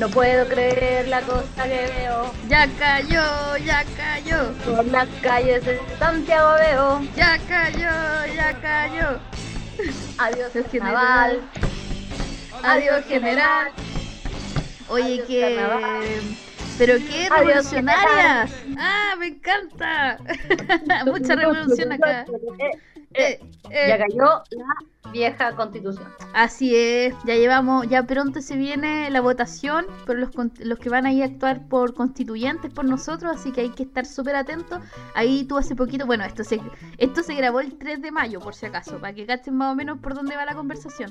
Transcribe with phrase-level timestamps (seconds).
[0.00, 2.32] No puedo creer la cosa que veo.
[2.48, 3.22] Ya cayó,
[3.58, 4.50] ya cayó.
[4.64, 7.02] Por las calles de Santiago veo.
[7.14, 9.20] Ya cayó, ya cayó.
[10.16, 11.42] Adiós, general.
[12.62, 13.72] Adiós, general.
[14.88, 15.68] Oye, que.
[16.78, 18.52] Pero qué revolucionarias.
[18.78, 20.16] Ah, me encanta.
[21.04, 22.24] Mucha revolución acá.
[23.14, 23.88] Eh, Eh, eh.
[23.88, 26.08] Ya cayó la vieja constitución.
[26.32, 30.30] Así es, ya llevamos, ya pronto se viene la votación por los,
[30.60, 33.82] los que van a ir a actuar por constituyentes por nosotros, así que hay que
[33.82, 34.80] estar súper atentos.
[35.14, 36.60] Ahí tú hace poquito, bueno, esto se,
[36.98, 39.74] esto se grabó el 3 de mayo, por si acaso, para que cachen más o
[39.74, 41.10] menos por dónde va la conversación.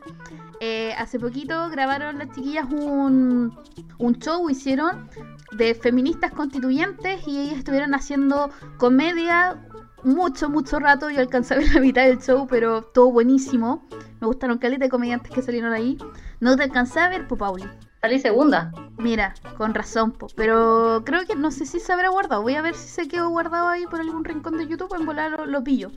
[0.59, 3.58] Eh, hace poquito grabaron las chiquillas un,
[3.98, 5.09] un show, hicieron
[5.52, 9.59] de feministas constituyentes y ellas estuvieron haciendo comedia
[10.03, 11.09] mucho, mucho rato.
[11.09, 13.88] Yo alcancé a ver la mitad del show, pero todo buenísimo.
[14.20, 15.98] Me gustaron caleta de comediantes que salieron ahí.
[16.39, 17.66] No te alcancé a ver, po, Pauli.
[18.02, 18.72] Salí segunda.
[18.98, 20.27] Mira, con razón, po.
[20.35, 22.41] Pero creo que no sé si se habrá guardado.
[22.41, 24.94] Voy a ver si se quedó guardado ahí por algún rincón de YouTube.
[24.97, 25.91] En volar lo, lo pillo.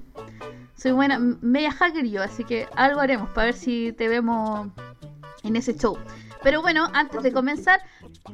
[0.75, 4.69] Soy buena, media hacker yo, así que algo haremos para ver si te vemos
[5.45, 5.97] en ese show.
[6.43, 7.81] Pero bueno, antes de comenzar,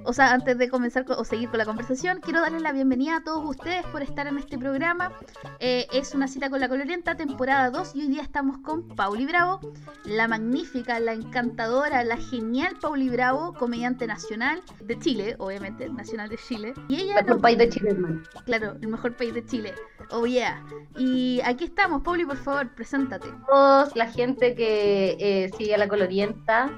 [0.04, 3.16] o sea, antes de comenzar co- o seguir con la conversación, quiero darles la bienvenida
[3.16, 5.12] a todos ustedes por estar en este programa.
[5.60, 9.26] Eh, es una cita con la colorienta, temporada 2, y hoy día estamos con Pauli
[9.26, 9.60] Bravo,
[10.04, 16.36] la magnífica, la encantadora, la genial Pauli Bravo, comediante nacional de Chile, obviamente, nacional de
[16.38, 16.74] Chile.
[16.88, 18.22] Y ella Mejor nos país de Chile, hermano.
[18.44, 19.74] Claro, el mejor país de Chile.
[20.10, 20.64] Oh yeah.
[20.96, 23.28] Y aquí estamos, Pauli, por favor, preséntate.
[23.46, 26.70] todos, la gente que eh, sigue a la colorienta.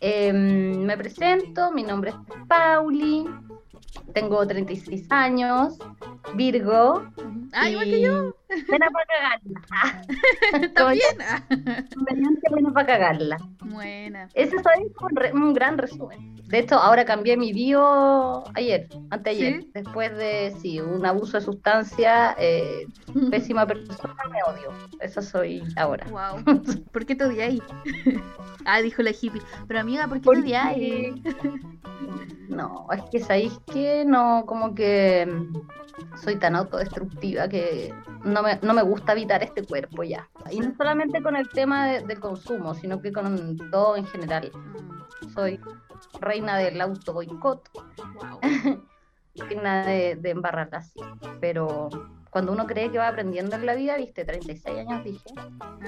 [0.00, 2.16] Em, me presento, mi nombre es
[2.48, 3.24] Pauli,
[4.12, 5.78] tengo 36 años,
[6.34, 7.04] Virgo.
[7.52, 8.34] Ah, igual y que yo.
[8.68, 10.72] Buena para cagarla.
[10.74, 11.20] También.
[11.20, 11.42] Ah.
[11.94, 13.36] Conveniente buena para cagarla.
[13.64, 14.28] Buena.
[14.34, 14.62] Ese es
[15.00, 16.34] un, re- un gran resumen.
[16.48, 19.70] De hecho, ahora cambié mi bio ayer, anteayer, ¿Sí?
[19.74, 22.86] después de sí, un abuso de sustancia, eh,
[23.30, 24.70] pésima persona, me odio.
[25.00, 26.06] Esa soy ahora.
[26.10, 26.62] Wow.
[26.92, 27.62] ¿Por qué te odiáis?
[28.66, 29.40] ah, dijo la hippie.
[29.66, 31.14] Pero amiga, ¿por qué te Porque- odiáis?
[32.48, 37.92] No, es que sabéis que no, como que mm, soy tan autodestructiva que
[38.22, 40.28] no me, no me gusta habitar este cuerpo ya.
[40.50, 44.50] Y no solamente con el tema de- del consumo, sino que con todo en general.
[45.34, 45.58] Soy
[46.20, 47.68] reina del auto boicot,
[48.14, 48.40] Wow.
[49.48, 51.00] reina de, de embarrarla así.
[51.40, 51.88] Pero
[52.34, 55.20] cuando uno cree que va aprendiendo en la vida, viste, 36 años dije,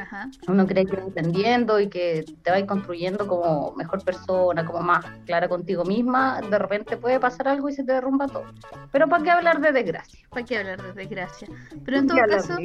[0.00, 0.30] Ajá.
[0.46, 5.04] uno cree que va aprendiendo y que te va construyendo como mejor persona, como más
[5.24, 8.44] clara contigo misma, de repente puede pasar algo y se te derrumba todo.
[8.92, 10.24] Pero ¿para qué hablar de desgracia?
[10.30, 11.48] ¿Para qué hablar de desgracia?
[11.84, 12.56] Pero en todo ¿Para qué caso,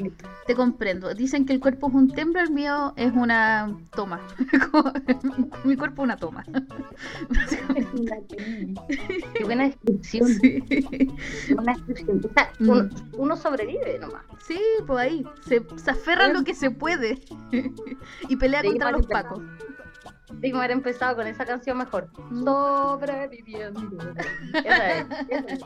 [0.45, 1.15] te comprendo.
[1.15, 4.21] Dicen que el cuerpo es un templo, el mío es una toma.
[5.65, 6.45] Mi cuerpo es una toma.
[9.33, 10.61] Qué buena descripción, Sí.
[11.47, 12.21] qué buena descripción.
[12.23, 12.69] O sea, Mm.
[12.69, 13.35] uno, uno
[13.71, 14.23] sobrevive nomás.
[14.45, 15.23] Sí, pues ahí.
[15.41, 17.19] Se, se aferra a lo que se puede.
[18.29, 19.41] y pelea contra los que- pacos.
[20.35, 22.09] Debimos haber empezado con esa canción mejor.
[22.29, 22.43] Mm.
[22.45, 24.13] Sobreviviendo.
[24.63, 25.59] Esa es, esa es.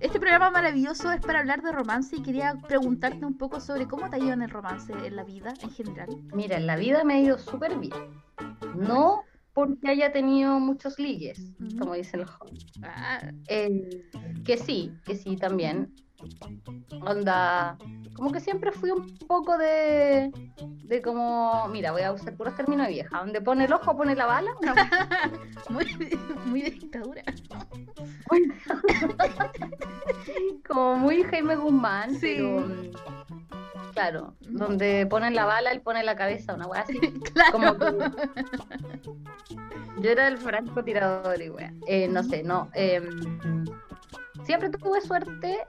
[0.00, 4.08] Este programa maravilloso es para hablar de romance y quería preguntarte un poco sobre cómo
[4.08, 6.08] te ha ido en el romance en la vida en general.
[6.32, 7.92] Mira, en la vida me ha ido súper bien.
[8.76, 9.22] No
[9.52, 12.54] porque haya tenido muchos ligues, como dice el joven.
[12.82, 14.04] Ah, Eh,
[14.44, 15.92] que sí, que sí también.
[17.06, 17.76] Onda,
[18.16, 20.30] como que siempre fui un poco de,
[20.84, 24.14] de como, mira, voy a usar puros términos de vieja, donde pone el ojo, pone
[24.14, 24.74] la bala, una
[25.68, 25.86] muy,
[26.46, 27.22] muy de dictadura.
[30.68, 32.34] como muy Jaime Guzmán, Sí.
[32.36, 32.66] pero
[33.92, 36.98] claro, donde ponen la bala, él pone la cabeza, una weá así.
[37.34, 37.52] Claro.
[37.52, 38.10] Como que-
[40.00, 41.72] Yo era el francotirador y weá.
[41.86, 42.68] Eh, no sé, no.
[42.74, 43.64] em,
[44.44, 45.66] siempre tuve suerte.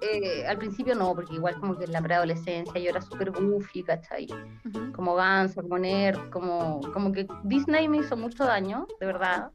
[0.00, 3.82] Eh, al principio no, porque igual como que en la preadolescencia yo era súper goofy,
[3.82, 4.28] ¿cachai?
[4.64, 4.92] Ujú.
[4.92, 9.50] Como ganso, como nerd, como, como que Disney me hizo mucho daño, de verdad.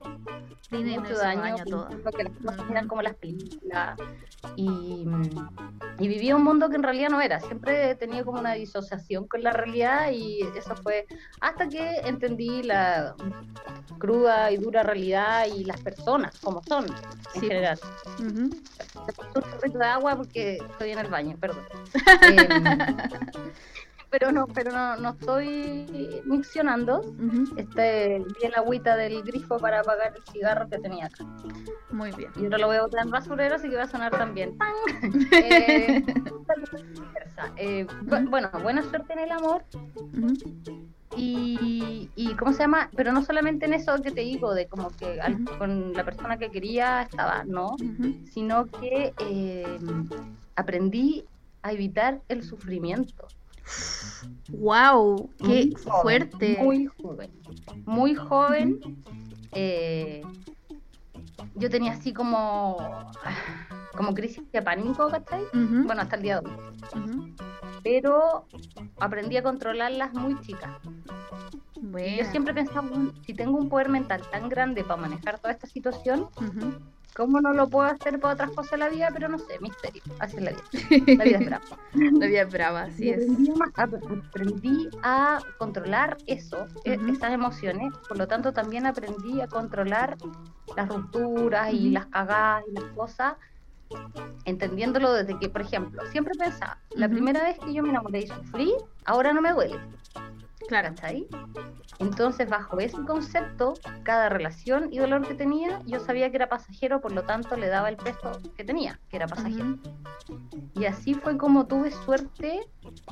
[0.70, 1.88] Disney mucho hizo daño, daño a todas.
[1.94, 3.98] pensando que las cosas eran como las películas.
[4.58, 5.06] Y,
[6.00, 7.40] y vivía un mundo que en realidad no era.
[7.40, 11.06] Siempre he tenido como una disociación con la realidad y eso fue
[11.40, 13.16] hasta que entendí la
[14.00, 17.48] cruda y dura realidad y las personas como son en Sí,
[18.20, 18.64] un
[19.34, 21.64] chorrito de agua porque estoy en el baño, perdón.
[22.22, 22.48] Eh,
[24.14, 27.02] pero no, pero no, no estoy miccionando.
[27.58, 31.26] Este, vi el agüita del grifo para apagar el cigarro que tenía acá.
[31.90, 32.32] Muy bien.
[32.36, 34.56] Y ahora lo voy a botar en basurero, así que va a sonar también.
[35.32, 36.04] eh,
[37.58, 39.64] eh, bueno, buena suerte en el amor.
[41.16, 42.90] Y, y, ¿cómo se llama?
[42.96, 45.20] Pero no solamente en eso que te digo, de como que
[45.58, 47.76] con la persona que quería estaba, no,
[48.32, 49.78] sino que eh,
[50.56, 51.26] aprendí
[51.62, 53.28] a evitar el sufrimiento.
[54.50, 55.30] ¡Wow!
[55.38, 56.58] ¡Qué fuerte!
[56.62, 57.32] Muy joven.
[57.86, 58.80] Muy joven.
[59.52, 60.22] Eh,
[61.56, 62.78] yo tenía así como
[63.96, 65.44] como crisis de pánico, ¿cachai?
[65.54, 67.36] Bueno, hasta el día de hoy.
[67.84, 68.48] Pero
[69.00, 70.72] aprendí a controlarlas muy chicas.
[72.00, 72.90] Yo siempre pensaba,
[73.26, 76.28] si tengo un poder mental tan grande para manejar toda esta situación,
[77.16, 79.10] ¿Cómo no lo puedo hacer para otras cosas en la vida?
[79.14, 80.02] Pero no sé, misterio.
[80.18, 80.64] Así es la vida.
[81.18, 81.66] La vida es brava.
[81.94, 83.28] la vida es brava, así es.
[83.76, 87.94] Aprendí a, controlar eso, e, esas emociones.
[88.08, 90.18] Por lo tanto, también aprendí a controlar
[90.76, 93.36] las rupturas y las cagadas y las cosas.
[94.46, 98.28] Entendiéndolo desde que, por ejemplo, siempre pensaba, la primera vez que yo me enamoré y
[98.28, 98.74] sufrí,
[99.06, 99.80] ahora no me duele.
[100.68, 100.90] Claro.
[100.90, 101.28] ¿Está ahí?
[102.00, 103.74] Entonces, bajo ese concepto,
[104.04, 107.68] cada relación y dolor que tenía, yo sabía que era pasajero, por lo tanto le
[107.68, 109.78] daba el peso que tenía, que era pasajero.
[110.76, 112.62] Y así fue como tuve suerte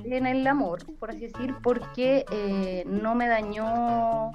[0.04, 4.32] en el amor, por así decir, porque eh, no me dañó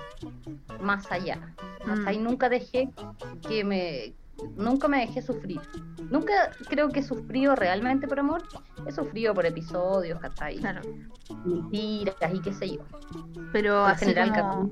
[0.80, 1.54] más allá.
[1.88, 2.24] Hasta ahí mm.
[2.24, 2.90] nunca dejé
[3.46, 4.14] que me
[4.56, 5.60] nunca me dejé sufrir.
[6.10, 8.42] Nunca creo que he sufrido realmente por amor.
[8.86, 10.58] He sufrido por episodios, ¿cachai?
[10.58, 10.82] Claro.
[11.44, 12.84] Mentiras y qué sé yo.
[13.52, 14.68] Pero así general,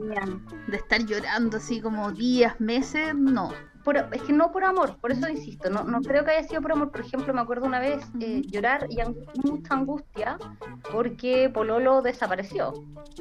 [0.69, 3.51] de estar llorando así como días, meses, no
[3.93, 6.73] es que no por amor, por eso insisto, no, no creo que haya sido por
[6.73, 6.91] amor.
[6.91, 8.97] Por ejemplo, me acuerdo una vez eh, llorar y
[9.47, 10.39] mucha angustia
[10.91, 12.73] porque Pololo desapareció.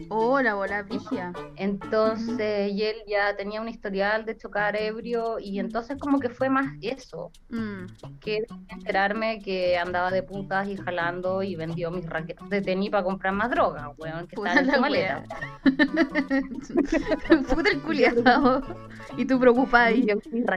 [0.10, 1.34] Oh, la bola vigia.
[1.56, 6.50] Entonces, y él ya tenía un historial de chocar ebrio y entonces como que fue
[6.50, 7.86] más eso mm.
[8.20, 13.04] que enterarme que andaba de putas y jalando y vendió mis raquetas de tenis para
[13.04, 15.24] comprar más droga, weón, que estaba en su maleta.
[17.54, 18.64] Puta el culiado.
[19.18, 20.06] y tú preocupada ahí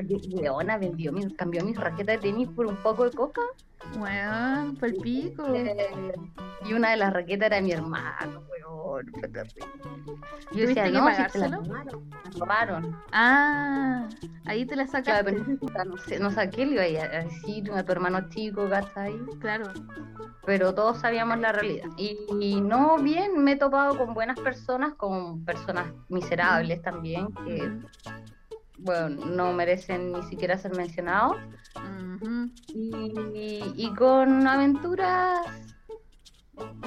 [0.05, 3.43] weona, vendió cambió mis raquetas de tenis por un poco de coca.
[3.99, 5.55] Weón, por el pico.
[5.55, 6.13] Eh,
[6.65, 8.67] y una de las raquetas era de mi hermano, weón.
[10.53, 11.61] Yo decía, no, si te la
[12.39, 12.97] robaron.
[13.13, 14.09] Ah,
[14.45, 15.33] ahí te la sacaste.
[15.33, 19.21] no, sé, no saqué, le iba a decir a tu hermano chico, ahí.
[19.41, 19.73] Claro.
[20.45, 21.89] Pero todos sabíamos la realidad.
[21.97, 27.73] Y, y, no, bien, me he topado con buenas personas, con personas miserables también, que
[28.79, 31.37] bueno, no merecen ni siquiera ser mencionados.
[32.69, 35.47] y, con aventuras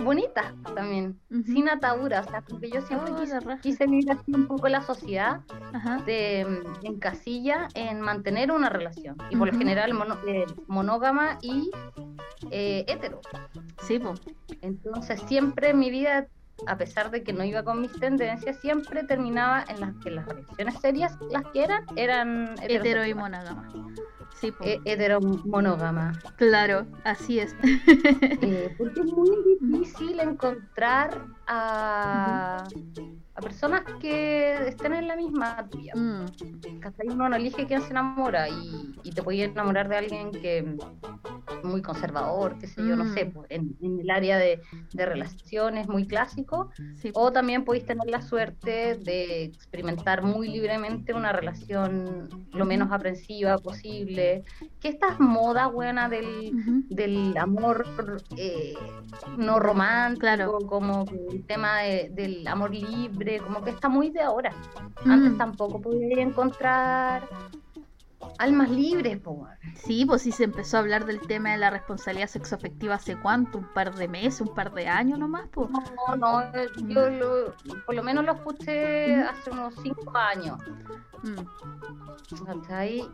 [0.04, 4.68] bonitas también, sin ataduras, o sea, porque yo siempre oh, quise, vivir así un poco
[4.68, 5.42] la sociedad
[6.06, 6.42] de
[6.84, 9.92] en casilla en mantener una relación y por lo general
[10.28, 11.70] eh, monógama y
[12.50, 13.22] eh, hetero.
[13.84, 14.20] Sí, pues.
[14.62, 16.28] Entonces siempre en mi vida
[16.68, 20.28] a pesar de que no iba con mis tendencias, siempre terminaba en las que las
[20.28, 23.70] relaciones serias, las que eran, eran hetero y monógama.
[24.40, 26.14] Sí, e hetero monógama.
[26.38, 27.56] Claro, así es.
[28.42, 32.64] Eh, porque es muy difícil encontrar a
[33.42, 35.94] personas que estén en la misma tuya.
[35.96, 36.26] Mm.
[37.06, 40.78] Uno no elige quién se enamora y, te puede enamorar de alguien que
[41.64, 43.32] muy conservador, qué sé yo, no sé, mm.
[43.32, 44.62] pues, en, el área de,
[44.94, 46.70] relaciones muy clásico,
[47.14, 53.58] o también podéis tener la suerte de experimentar muy libremente una relación lo menos aprensiva
[53.58, 54.44] posible,
[54.80, 56.52] que estas modas buenas del,
[56.90, 57.86] del amor
[58.38, 58.74] eh,
[59.38, 64.54] no romántico, como el tema del amor libre, como que está muy de ahora.
[65.06, 65.38] Antes mm.
[65.38, 67.28] tampoco podía encontrar
[68.38, 69.38] almas libres, pues.
[69.76, 73.60] Sí, pues sí se empezó a hablar del tema de la responsabilidad sexoafectiva hace cuánto,
[73.60, 75.70] un par de meses, un par de años nomás, pues.
[75.70, 76.52] No, no,
[76.88, 77.56] yo lo,
[77.86, 80.58] por lo menos lo escuché hace unos cinco años.
[81.24, 81.46] Mm.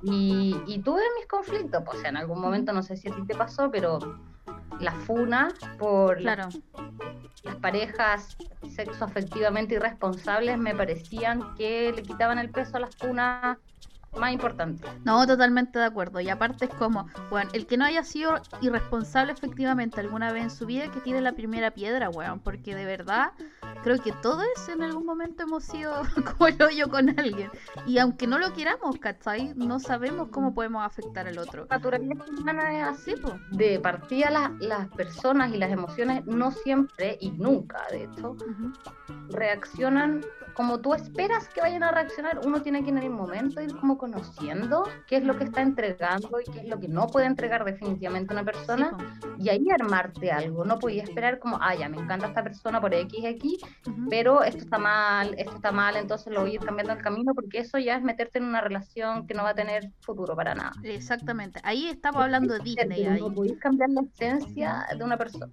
[0.04, 3.36] Y, y tuve mis conflictos, pues, en algún momento, no sé si a ti te
[3.36, 4.00] pasó, pero
[4.80, 6.50] la funa por claro.
[7.44, 8.36] las parejas
[8.70, 13.58] sexoafectivamente irresponsables me parecían que le quitaban el peso a las funas
[14.18, 14.88] más importante.
[15.04, 16.20] No, totalmente de acuerdo.
[16.20, 20.50] Y aparte es como, bueno, el que no haya sido irresponsable efectivamente alguna vez en
[20.50, 22.40] su vida, que tire la primera piedra, weón.
[22.40, 23.32] Porque de verdad,
[23.84, 25.94] creo que todos en algún momento hemos sido
[26.38, 27.50] como el hoyo con alguien.
[27.86, 29.54] Y aunque no lo queramos, ¿cachai?
[29.56, 31.68] No sabemos cómo podemos afectar al otro.
[31.70, 33.36] La naturaleza humana es así, pues.
[33.52, 38.36] De partida las, las personas y las emociones no siempre y nunca, de hecho,
[39.30, 40.22] reaccionan
[40.56, 42.40] como tú esperas que vayan a reaccionar.
[42.46, 46.40] Uno tiene que en el momento ir como conociendo qué es lo que está entregando
[46.40, 48.96] y qué es lo que no puede entregar definitivamente una persona.
[49.38, 50.64] Y ahí armarte algo.
[50.64, 53.58] No podía esperar como, ah, ya me encanta esta persona por X, X,
[54.10, 57.34] pero esto está mal, esto está mal, entonces lo voy a ir cambiando el camino
[57.34, 60.56] porque eso ya es meterte en una relación que no va a tener futuro para
[60.56, 60.72] nada.
[60.84, 61.60] Exactamente.
[61.64, 63.06] Ahí estamos hablando de Disney.
[63.06, 63.20] Ahí.
[63.20, 65.52] No podéis cambiar la esencia de una persona.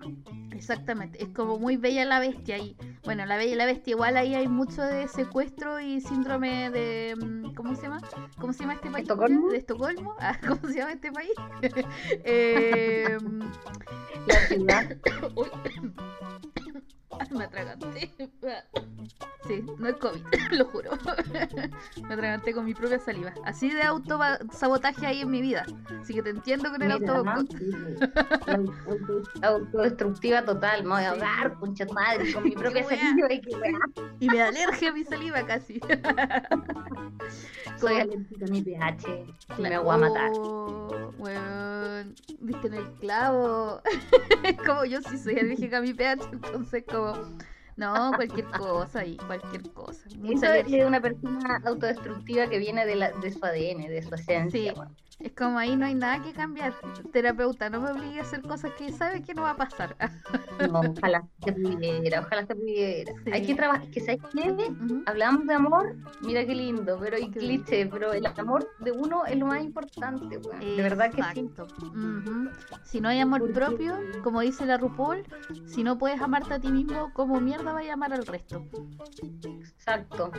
[0.52, 2.76] Exactamente, es como muy bella la bestia ahí.
[3.04, 7.14] Bueno, la bella y la bestia igual ahí hay mucho de secuestro y síndrome de
[7.16, 8.00] mm, ¿cómo se llama?
[8.38, 9.02] ¿Cómo se llama este país?
[9.02, 9.48] ¿Estocolmo?
[9.50, 10.14] De Estocolmo.
[10.20, 11.32] Ah, ¿Cómo se llama este país?
[12.24, 13.18] Eh,
[14.26, 14.96] La ciudad,
[17.30, 18.10] me atraganté.
[19.46, 20.90] Sí, no es COVID, lo juro.
[22.08, 23.32] Me atraganté con mi propia saliva.
[23.44, 25.66] Así de autosabotaje ahí en mi vida.
[26.00, 27.24] Así que te entiendo con el auto.
[29.42, 33.28] autodestructiva total, me voy a ahogar, concha madre, con mi propia saliva
[34.20, 35.80] y me da alergia a mi saliva casi.
[37.78, 39.06] soy alérgica a mi pH,
[39.58, 40.32] me voy a matar.
[41.02, 43.82] Oh, weón, viste en el clavo.
[44.66, 47.36] Como yo sí soy alérgica a mi pH, entonces como
[47.76, 50.08] no, cualquier cosa ahí, cualquier cosa.
[50.16, 50.82] Mucha Eso alergia.
[50.82, 54.74] es una persona autodestructiva que viene de, la, de su ADN, de su esencia.
[54.74, 54.80] Sí.
[55.22, 56.74] Es como ahí no hay nada que cambiar.
[57.12, 59.96] Terapeuta, no me obligue a hacer cosas que sabe que no va a pasar.
[60.70, 63.12] No, ojalá se pudiera, ojalá se pudiera.
[63.24, 63.30] Sí.
[63.32, 64.50] Hay que trabajar, que sabes qué?
[64.50, 65.02] Ujú.
[65.06, 69.36] Hablamos de amor, mira qué lindo, pero hay cliché, pero el amor de uno es
[69.38, 70.60] lo más importante, weón.
[70.60, 71.50] De verdad que sí.
[72.84, 75.24] Si no hay amor propio, como dice la RuPaul,
[75.66, 78.64] si no puedes amarte a ti mismo, ¿cómo mierda vas a amar al resto?
[79.42, 80.30] Exacto.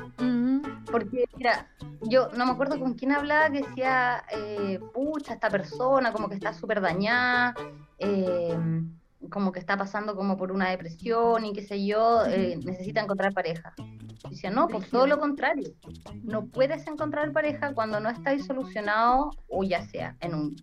[0.89, 1.67] Porque, mira,
[2.01, 6.35] yo no me acuerdo con quién hablaba que decía, eh, pucha, esta persona como que
[6.35, 7.53] está súper dañada,
[7.97, 8.57] eh,
[9.29, 13.33] como que está pasando como por una depresión y qué sé yo, eh, necesita encontrar
[13.33, 13.73] pareja.
[14.25, 15.73] Y decía, no, pues todo lo contrario.
[16.23, 20.55] No puedes encontrar pareja cuando no estáis solucionado, o ya sea en un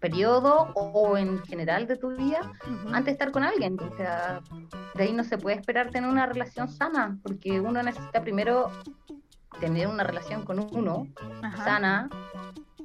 [0.00, 2.52] periodo o en general de tu vida,
[2.86, 3.78] antes de estar con alguien.
[3.80, 4.40] O sea,
[4.94, 8.70] de ahí no se puede esperar tener una relación sana, porque uno necesita primero
[9.60, 11.08] tener una relación con uno
[11.42, 11.64] Ajá.
[11.64, 12.10] sana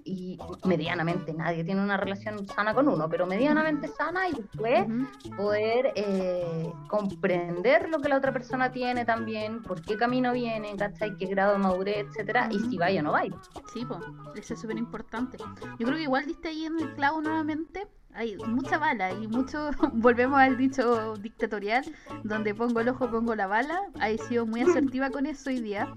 [0.05, 5.35] y medianamente nadie tiene una relación sana con uno, pero medianamente sana y después Ujú.
[5.35, 11.15] poder eh, comprender lo que la otra persona tiene también, por qué camino viene, ¿cachai?
[11.17, 13.35] qué grado de madurez, etcétera, y si vaya o no vaya.
[13.73, 13.99] Sí, pues,
[14.35, 15.37] eso es súper importante.
[15.79, 17.87] Yo creo que igual diste ahí en el clavo nuevamente.
[18.13, 19.71] Hay mucha bala y mucho.
[19.93, 21.83] Volvemos al dicho dictatorial,
[22.23, 23.79] donde pongo el ojo, pongo la bala.
[23.99, 25.91] Ha sido muy asertiva con eso hoy día.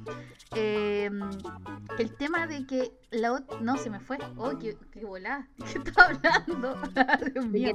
[0.54, 1.10] Eh,
[1.98, 4.18] el tema de que la ot- No, se me fue.
[4.36, 5.48] Oh, qué, qué volá.
[5.72, 6.74] ¿Qué estaba hablando?
[7.32, 7.72] Dios Si mío.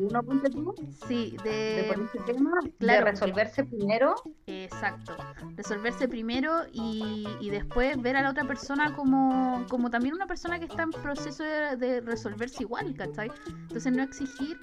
[0.00, 0.74] uno tú,
[1.06, 1.90] Sí, de de.
[1.90, 3.04] ese tema, claro.
[3.04, 4.14] de resolverse primero,
[4.46, 5.16] Exacto.
[5.56, 10.58] Resolverse primero y, y después ver a la otra persona como, como también una persona
[10.58, 13.30] que está en proceso de, de resolverse igual, ¿cachai?
[13.46, 14.58] Entonces no exigir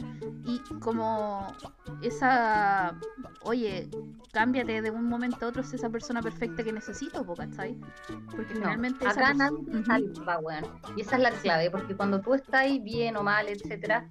[0.45, 1.47] y como
[2.01, 2.95] esa,
[3.41, 3.89] oye,
[4.31, 7.77] cámbiate de un momento a otro es esa persona perfecta que necesito, ¿cachai?
[8.31, 10.65] Porque No, finalmente esa acá nadie salva, weón.
[10.95, 14.09] Y esa es la clave, porque cuando tú estás ahí bien o mal, etcétera,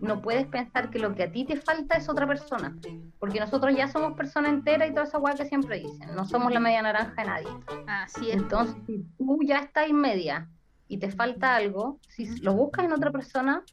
[0.00, 2.76] no puedes pensar que lo que a ti te falta es otra persona.
[3.18, 6.14] Porque nosotros ya somos persona entera y toda esa weá que siempre dicen.
[6.14, 7.48] No somos la media naranja de nadie.
[7.86, 8.36] Así es.
[8.36, 10.48] Entonces, si tú ya estás en media
[10.86, 13.64] y te falta algo, si lo buscas en otra persona,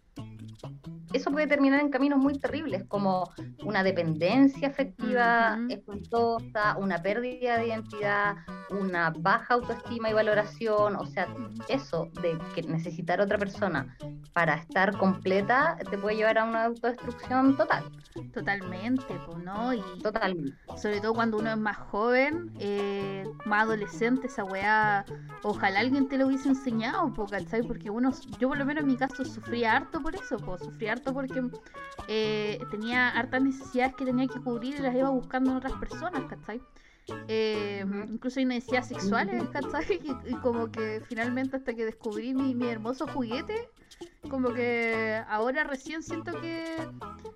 [1.15, 3.31] eso puede terminar en caminos muy terribles, como
[3.63, 5.73] una dependencia afectiva Ujú.
[5.73, 8.35] espantosa, una pérdida de identidad,
[8.69, 10.95] una baja autoestima y valoración.
[10.95, 11.27] O sea,
[11.69, 13.95] eso de que necesitar otra persona
[14.33, 17.83] para estar completa te puede llevar a una autodestrucción total,
[18.33, 19.73] Totalmente, pues, ¿no?
[19.73, 20.57] Y totalmente.
[20.75, 25.05] sobre todo cuando uno es más joven, eh, más adolescente, esa weá,
[25.43, 27.63] ojalá alguien te lo hubiese enseñado, ¿cachai?
[27.63, 30.93] Porque uno, yo por lo menos en mi caso sufría harto por eso, po, sufría
[30.93, 31.43] harto porque
[32.07, 36.23] eh, tenía hartas necesidades que tenía que cubrir y las iba buscando en otras personas,
[36.25, 36.61] ¿cachai?
[37.27, 39.99] Eh, incluso hay necesidades sexuales, ¿cachai?
[40.25, 43.69] Y, y como que finalmente hasta que descubrí mi, mi hermoso juguete,
[44.29, 46.77] como que ahora recién siento que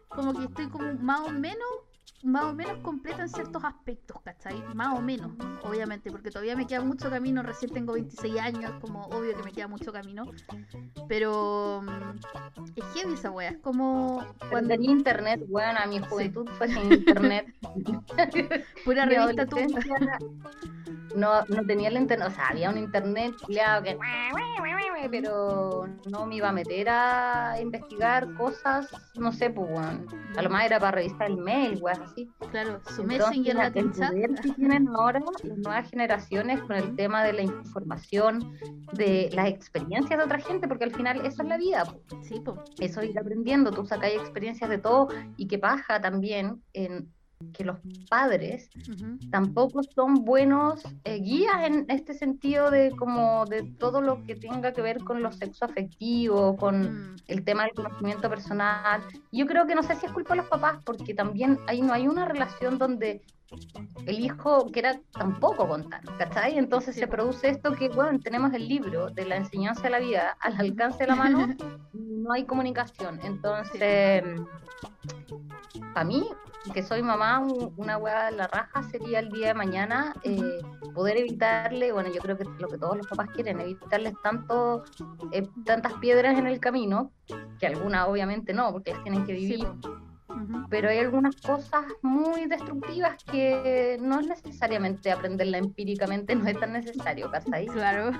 [0.08, 1.68] como que estoy como más o menos
[2.24, 4.62] más o menos completa en ciertos aspectos, ¿cachai?
[4.76, 5.32] Más o menos,
[5.64, 9.52] obviamente, porque todavía me queda mucho camino, recién tengo 26 años, como obvio que me
[9.52, 10.26] queda mucho camino,
[11.08, 14.26] pero mm, es heavy esa wea, es como...
[14.50, 17.54] Cuando tenía internet, bueno, a mi juventud fue sin internet.
[18.84, 19.58] Pura revista tú.
[21.16, 23.98] No, no tenía el internet, o sea, había un internet culiao que
[25.12, 30.08] pero no me iba a meter a investigar cosas, no sé, pues, weón.
[30.36, 32.30] A lo más era para revisar el mail, weón, así.
[32.52, 37.24] Claro, su Messenger, la- el poder que tienen ahora las nuevas generaciones con el tema
[37.24, 38.54] de la información,
[38.94, 41.86] de las experiencias de otra gente, porque al final eso es la vida.
[42.24, 42.64] Sí, po.
[42.80, 47.12] eso es ir aprendiendo, tú sacas experiencias de todo y que pasa también en
[47.54, 47.78] que los
[48.10, 49.18] padres Ujú.
[49.32, 54.74] tampoco son buenos eh, guías en este sentido de como de todo lo que tenga
[54.74, 59.04] que ver con lo sexo afectivo, con Mm, el tema del conocimiento personal.
[59.32, 61.94] Yo creo que no sé si es culpa de los papás, porque también ahí no
[61.94, 63.22] hay una relación donde
[64.06, 66.58] el hijo quiera tampoco contar, ¿cachai?
[66.58, 70.00] Entonces Sí, se produce esto que, bueno, tenemos el libro de la enseñanza de la
[70.00, 71.48] vida al alcance de la mano,
[71.94, 73.20] no hay comunicación.
[73.24, 74.24] Entonces,
[75.94, 76.28] para mí,
[76.74, 80.62] que soy mamá, un- una hueá de la raja sería el día de mañana eh,
[80.94, 84.84] poder evitarle, bueno, yo creo que es lo que todos los papás quieren, evitarles tanto,
[85.32, 87.12] eh, tantas piedras en el camino,
[87.60, 89.66] que algunas obviamente no, porque las tienen que sí,
[90.70, 96.74] pero hay algunas cosas muy destructivas que no es necesariamente aprenderla empíricamente, no es tan
[96.74, 97.68] necesario, ¿cachai?
[97.80, 98.12] Claro,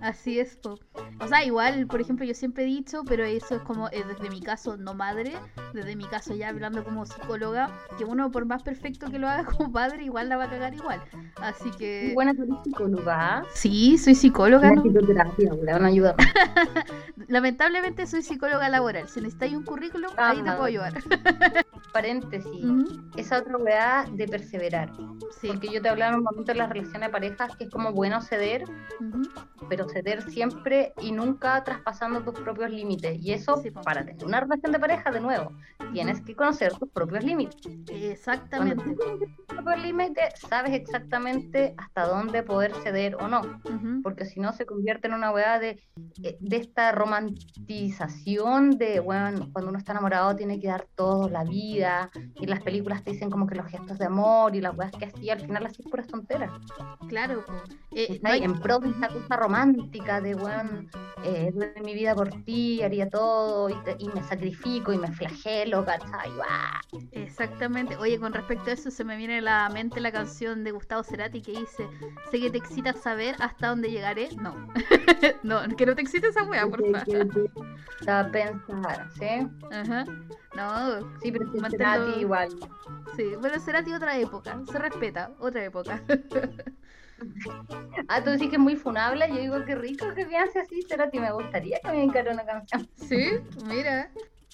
[0.00, 0.56] así es.
[0.56, 0.78] po.
[1.20, 4.30] O sea, igual, por ejemplo, yo siempre he dicho, pero eso es como eh, desde
[4.30, 5.34] mi caso no madre,
[5.74, 9.44] desde mi caso ya hablando como psicóloga, que uno por más perfecto que lo haga
[9.56, 11.00] como padre, igual la va a cagar igual.
[11.40, 12.12] Así que...
[12.14, 13.42] Buena tu eres psicóloga.
[13.54, 14.70] Sí, soy psicóloga.
[14.72, 14.82] ¿no?
[14.82, 16.16] psicoterapia, le van a ayudar.
[17.26, 19.08] Lamentablemente soy psicóloga laboral.
[19.08, 20.52] Si necesitáis un currículum, ahí te Ah.
[20.54, 20.94] puedo ayudar.
[21.92, 24.92] Paréntesis, Ujú, esa otra weá de perseverar.
[25.40, 25.48] Sí.
[25.48, 27.92] Porque yo te hablaba en un momento de las relaciones de parejas que es como
[27.92, 28.66] bueno ceder,
[29.00, 29.28] ujú,
[29.68, 33.18] pero ceder siempre y nunca traspasando tus propios límites.
[33.20, 35.52] Y eso, Sí, para tener una relación de pareja, de nuevo,
[35.92, 37.56] tienes que conocer tus propios límites.
[37.62, 38.84] Cuando Exactamente.
[38.84, 43.42] conoces tus propios límites, sabes exactamente hasta dónde poder ceder o no.
[43.68, 45.82] Ujú, Porque si no, se convierte en una weá de,
[46.22, 51.44] eh, de esta romantización de, bueno, cuando uno está enamorado tiene que dar todo, la
[51.44, 52.10] vida.
[52.40, 55.06] Y las películas te dicen como que los gestos de amor y las weas que
[55.06, 56.50] así, al final así es puras tonteras.
[57.08, 57.44] Claro.
[57.92, 60.88] Eh, no hay- En pro de esta cosa romántica de, weón,
[61.24, 65.10] eh, doy mi vida por ti, haría todo, y, te- y me sacrifico y me
[65.10, 66.30] flagelo, ¿cachai?
[67.12, 67.96] Exactamente.
[67.96, 71.02] Oye, con respecto a eso, se me viene a la mente la canción de Gustavo
[71.02, 71.88] Cerati que dice:
[72.30, 74.28] Sé que te excita saber hasta dónde llegaré.
[74.36, 74.54] No,
[75.42, 77.28] no, que no te excite esa wea, por favor.
[78.06, 79.48] a pensar, ¿sí?
[79.72, 80.04] Ajá.
[80.58, 82.48] No, Sí, pero si Manténlo- será a ti igual.
[83.16, 83.34] sí.
[83.40, 84.60] Bueno, Cerati otra época.
[84.70, 86.02] Se respeta, otra época.
[88.06, 89.28] Ah, tú decís que es muy funable.
[89.28, 91.18] Yo digo que rico que piense así, Cerati.
[91.18, 92.88] Me gustaría que me encargue una canción.
[92.94, 93.30] sí,
[93.66, 94.10] mira.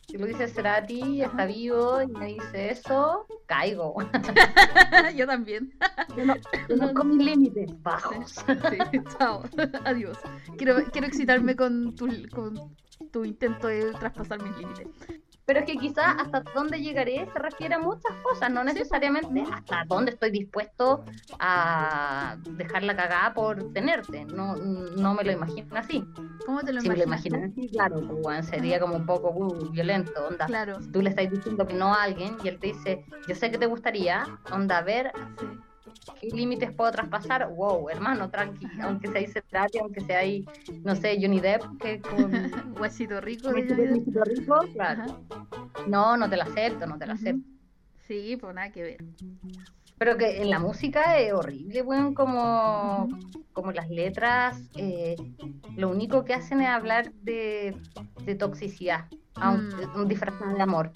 [0.09, 3.95] Si lo dice Cerati, está vivo y me dice eso, caigo.
[5.17, 5.73] Yo también.
[6.17, 6.35] Yo no,
[6.69, 8.33] yo no con mis límites bajos.
[8.33, 8.79] Sí,
[9.19, 9.43] chao.
[9.85, 10.19] Adiós.
[10.57, 12.77] Quiero, quiero excitarme con tu, con
[13.13, 14.87] tu intento de traspasar mis límites.
[15.47, 19.85] Pero es que quizás hasta dónde llegaré se refiere a muchas cosas, no necesariamente hasta
[19.87, 21.05] dónde estoy dispuesto
[21.39, 24.25] a dejar la cagada por tenerte.
[24.25, 26.05] No, no me lo imagino así.
[26.47, 27.41] ¿Cómo te lo Si me lo imaginas?
[27.41, 30.47] imaginas así, claro, pues, bueno, sería como un poco uh, violento, onda.
[30.47, 30.79] Claro.
[30.93, 33.59] Tú le estás diciendo que no a alguien y él te dice, yo sé que
[33.59, 35.13] te gustaría, onda, a ver
[36.21, 37.49] Qué límites puedo traspasar.
[37.55, 40.45] Wow, hermano, tranqui, aunque sea Cerati, aunque sea ahí,
[40.85, 42.31] no sé, Johnny Depp, que con
[42.79, 43.51] Huesito rico.
[43.53, 45.03] chico rico, claro.
[45.03, 45.17] Ajá.
[45.87, 47.47] No, no te la acepto, no te la acepto.
[48.07, 49.05] Sí, pues nada que ver.
[49.99, 53.09] Pero que en la música es horrible, weón, como,
[53.53, 55.17] como las letras, eh,
[55.77, 57.77] lo único que hacen es hablar de,
[58.25, 60.93] de toxicidad, aunque un disfrazado de amor.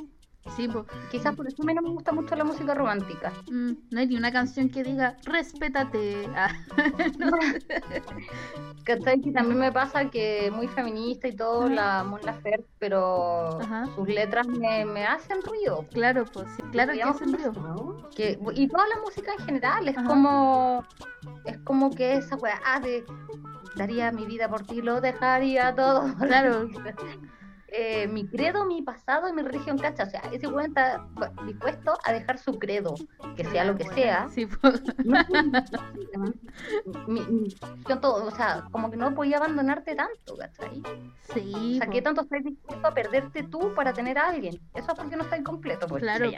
[0.57, 0.85] Sí, pues.
[1.11, 3.33] Quizás por eso a mí no me gusta mucho la música romántica.
[3.51, 6.27] mm, no hay ni una canción que diga respétate.
[6.35, 6.49] Ah,
[7.19, 7.31] no.
[8.85, 9.21] ¿Cachai?
[9.21, 13.59] Que también me pasa que muy feminista y todo, la Mon Laferte, pero
[13.95, 15.87] sus letras me, me hacen ruido.
[15.93, 17.53] Claro, pues sí, claro que hacen ruido.
[18.17, 20.83] que- y toda la música en general, es como
[21.45, 23.05] es como que esa weá ah, de
[23.77, 26.15] daría mi vida por ti, lo dejaría todo.
[26.19, 26.69] Claro.
[27.71, 30.05] eh, mi credo, mi pasado y mi religión, ¿cacha?
[30.05, 31.07] O sea, ese weón está
[31.47, 32.95] dispuesto a dejar su credo,
[33.37, 34.29] que sea lo que sea.
[34.31, 34.83] Sí, pues.
[37.07, 37.49] Mi- mi-
[37.89, 40.83] yo todo, o sea, como que no podía abandonarte tanto, ¿cachai?
[41.35, 41.91] Sí, O sea.
[41.91, 44.59] ¿qué tanto estás dispuesto a perderte tú para tener a alguien?
[44.75, 46.03] Eso es porque no está incompleto, pues.
[46.03, 46.31] Claro.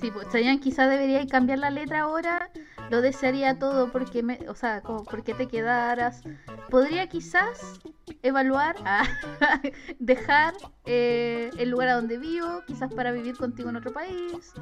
[0.00, 2.50] Sí, pues Chayanne quizás debería cambiar la letra ahora.
[2.90, 6.22] Lo desearía todo porque me, o sea, como porque te quedaras.
[6.70, 7.80] Podría quizás
[8.22, 9.04] evaluar, ah,
[9.98, 10.77] dejar dejar.
[10.90, 14.54] Eh, el lugar a donde vivo, quizás para vivir contigo en otro país,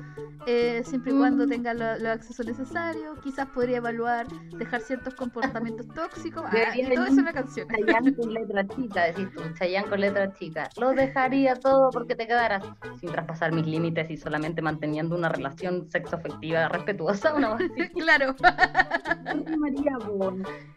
[0.46, 1.48] eh, siempre y cuando Mm.
[1.50, 3.16] tenga lo- los accesos necesarios.
[3.22, 4.26] Quizás podría evaluar
[4.58, 6.42] dejar ciertos comportamientos tóxicos.
[6.46, 7.68] Ah, y todo eso en la canción.
[7.68, 10.68] Chayanne con letra chica, decís tú, Chayanne con letra chica.
[10.80, 12.64] Lo dejaría todo porque te quedaras
[12.98, 17.56] sin traspasar mis límites y solamente manteniendo una relación sexoafectiva respetuosa, una
[17.94, 18.34] claro.
[19.58, 19.96] María.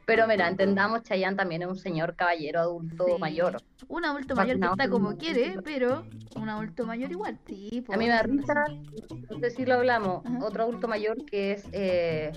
[0.05, 3.13] Pero mira, entendamos, Chayanne también es un señor caballero adulto Sí.
[3.19, 3.57] mayor.
[3.87, 5.17] Un adulto mayor que está como un-
[5.63, 7.39] pero un adulto mayor igual.
[7.45, 8.65] Sí, A mí me da pues, risa,
[9.29, 10.45] no sé si lo hablamos, Ajá.
[10.45, 12.31] otro adulto mayor que es, eh,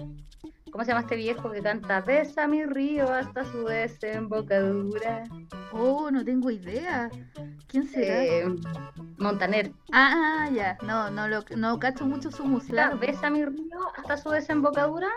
[0.70, 2.00] ¿cómo se llama este viejo que canta?
[2.00, 5.24] Besa mi río hasta su desembocadura.
[5.72, 7.10] Oh, no tengo idea.
[7.68, 8.24] ¿Quién será?
[8.24, 8.44] Eh,
[9.18, 9.72] Montaner.
[9.92, 10.76] Ah, ya.
[10.82, 12.94] No, no, lo, no cacho mucho su música.
[12.94, 15.08] Besa mi río hasta su desembocadura.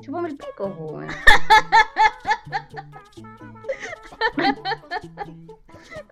[0.00, 1.08] Chúpame el pico, po, weón.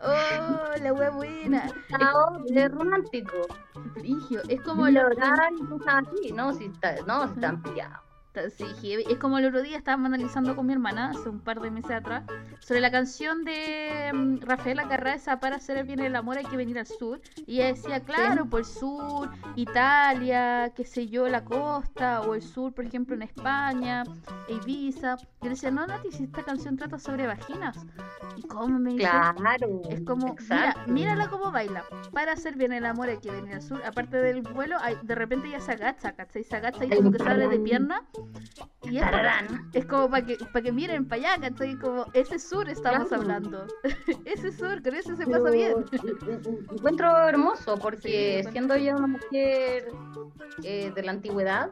[0.03, 1.71] Oh, la wea buena.
[2.47, 3.47] De romántico.
[3.95, 4.43] Frigio.
[4.49, 5.03] Es como lo,
[5.69, 8.08] cosas así, no, si está, no, si están pillados.
[8.57, 11.73] Sí, es como el otro día estábamos analizando con mi hermana hace un par de
[11.73, 12.23] meses atrás
[12.61, 16.57] sobre la canción de mm, Rafaela Carrasa para hacer el bien el amor hay que
[16.57, 21.45] venir al sur y ella decía claro por el sur Italia qué sé yo la
[21.45, 24.05] costa o el sur por ejemplo en España
[24.49, 27.77] Ibiza y yo decía no Nati si esta canción trata sobre vaginas
[28.37, 29.81] y cómo me dice Claro.
[29.91, 30.81] es como, exacto.
[30.87, 31.83] mira, mírala cómo baila.
[32.13, 33.81] Para hacer bien el amor hay que venir al sur.
[33.85, 36.45] Aparte del vuelo, hay- de repente ya se agacha, ¿cachai?
[36.45, 38.03] Se agacha y como que sale de pierna.
[38.85, 39.71] Y es, para- Tararán.
[39.73, 41.77] es como para que, para que miren para allá, ¿cachai?
[41.77, 43.23] Como ese sur estamos Claro.
[43.23, 43.67] hablando.
[44.25, 45.75] ese sur, con ese se pasa bien.
[45.91, 46.41] Pero
[46.73, 49.93] Encuentro hermoso porque Sí, siendo yo una mujer
[50.63, 51.71] eh, de la antigüedad,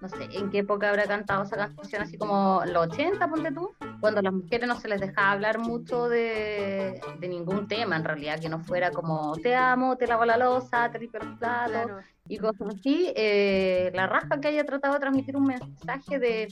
[0.00, 3.70] no sé en qué época habrá cantado esa canción, así como los 80, ponte tú,
[4.00, 8.04] cuando a las mujeres no se les dejaba hablar mucho de, de ningún tema en
[8.04, 11.72] realidad, que no fuera como te amo, te lavo la losa, te limpio los platos
[11.72, 11.98] Claro.
[12.28, 12.38] Y
[12.70, 13.12] así.
[13.16, 16.48] eh, la raja que haya tratado de transmitir un mensaje de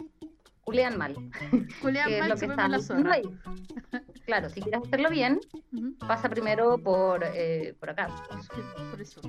[0.66, 1.14] culean mal,
[1.80, 3.22] Julián Mal lo que está la ahí.
[4.24, 5.38] Claro, si quieres hacerlo bien,
[6.00, 8.08] pasa primero por, eh, por acá.
[8.90, 9.20] Por eso.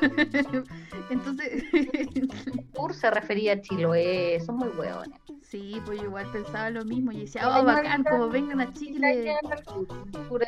[1.10, 1.62] Entonces,
[2.74, 5.20] Sur se refería a Chiloé, son muy hueones.
[5.50, 9.34] Sí, pues yo igual pensaba lo mismo y decía, oh, bacán, como vengan a Chile.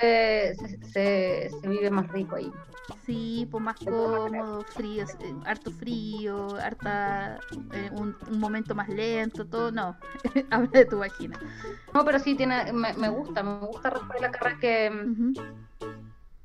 [0.02, 2.50] Eh, se, se, se vive más rico ahí.
[3.04, 7.38] Sí, pues más cómodo, frío, eh, harto frío, harta
[7.72, 9.96] eh, un, un momento más lento, todo, no,
[10.50, 11.38] habla de tu vagina.
[11.94, 15.32] No, pero sí tiene, me, me gusta, me gusta Rafaela Carrá que, Ujú,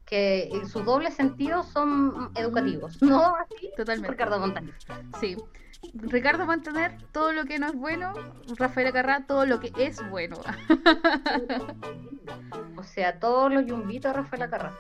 [0.05, 3.35] que sus dobles sentidos son educativos, ¿no?
[3.35, 4.11] Así, Totalmente.
[4.11, 4.73] Ricardo Montaner.
[5.19, 5.35] Sí.
[5.93, 8.13] Ricardo Mantener, todo lo que no es bueno,
[8.57, 10.37] Rafael Carrá, todo lo que es bueno.
[12.83, 14.73] O sea, todos los yumbitos de Rafaela Carrá.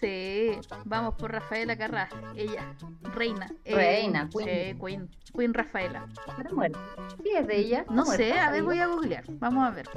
[0.00, 0.52] Sí,
[0.84, 2.72] vamos por Rafaela Carrá, ella,
[3.14, 3.50] reina.
[3.64, 4.78] eh, Reina, queen.
[4.78, 5.08] queen.
[5.36, 6.06] Queen Rafaela.
[6.38, 6.78] Está muerta.
[7.22, 7.84] Sí, es de ella.
[7.90, 9.24] No sé, a ver, voy a googlear.
[9.40, 9.88] Vamos a ver.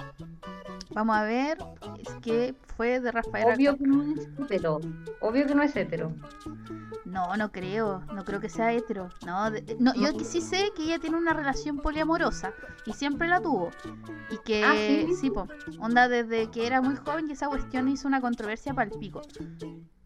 [0.93, 1.57] Vamos a ver,
[1.99, 4.79] es que fue de Rafaela Obvio que no es hetero.
[5.21, 6.11] Obvio que no es hetero.
[7.05, 9.09] No, no creo, no creo que sea hetero.
[9.25, 12.53] No, de- no, yo que sí sé que ella tiene una relación poliamorosa
[12.85, 13.71] y siempre la tuvo.
[14.29, 15.13] Y que Ah, ¿sí?
[15.15, 15.47] sí, po,
[15.79, 19.21] onda desde que era muy joven y esa cuestión hizo una controversia para el pico.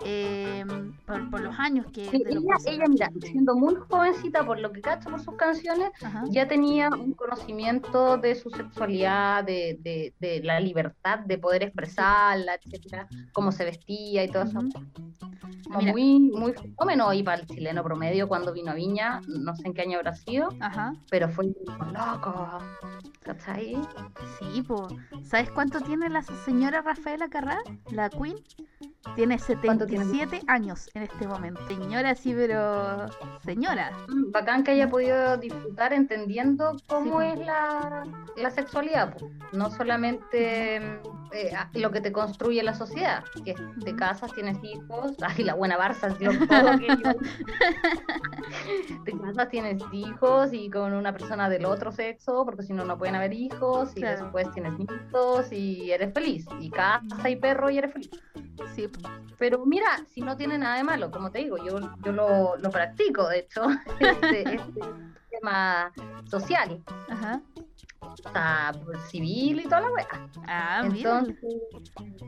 [0.04, 0.66] Eh,
[1.06, 4.60] por, por los años que Sí, de los ella, ella, mira, siendo muy jovencita, por
[4.60, 6.24] lo que cacho por sus canciones, Ajá.
[6.30, 12.56] ya tenía un conocimiento de su sexualidad, de, de, de la libertad de poder expresarla,
[12.56, 14.62] etcétera, cómo se vestía y todo eso.
[15.78, 15.92] Mira.
[15.92, 19.74] muy, muy fenómeno y para el chileno promedio cuando vino a Viña, no sé en
[19.74, 20.94] qué año habrá sido, Ajá.
[21.10, 22.60] pero fue loco.
[23.22, 23.76] ¿Cachai?
[24.40, 24.88] Sí, po.
[25.24, 27.58] ¿Sabes cuánto tiene la señora Rafaela Carrá?
[27.92, 28.36] La Queen.
[29.16, 29.40] Tiene
[29.88, 31.66] 77 años en este momento.
[31.68, 33.06] Señora, sí, pero.
[33.44, 33.92] Señora.
[34.32, 37.28] Bacán que haya podido disfrutar entendiendo cómo Sí.
[37.28, 38.04] es la,
[38.38, 39.16] la sexualidad,
[39.54, 40.78] no solamente
[41.32, 45.78] eh, lo que te construye la sociedad, que te casas, tienes hijos, ay, la buena
[45.78, 46.16] Barça,
[49.06, 52.98] te casas, tienes hijos y con una persona del otro sexo, porque si no, no
[52.98, 54.24] pueden haber hijos, y Claro.
[54.24, 58.10] después tienes nietos y eres feliz, y casa y perro y eres feliz.
[58.76, 58.90] Sí.
[59.38, 62.70] Pero mira, si no tiene nada de malo, como te digo, yo, yo lo, lo
[62.70, 63.64] practico, de hecho,
[64.00, 64.82] este, este
[65.32, 65.92] tema
[66.30, 66.82] social.
[67.10, 67.42] Ajá.
[68.24, 70.30] O sea, pues, civil y toda la weá.
[70.48, 70.82] Ah.
[70.86, 71.36] Entonces,